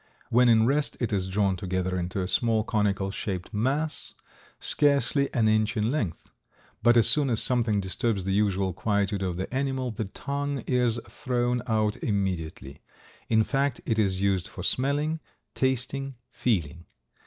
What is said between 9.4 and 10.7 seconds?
animal the tongue